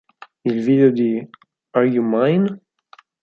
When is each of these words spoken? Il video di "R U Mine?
Il 0.51 0.61
video 0.65 0.89
di 0.89 1.11
"R 1.79 1.85
U 1.99 2.01
Mine? 2.01 2.49